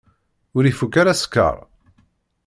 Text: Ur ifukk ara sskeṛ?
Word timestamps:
Ur 0.57 0.63
ifukk 0.65 0.93
ara 1.01 1.19
sskeṛ? 1.21 1.57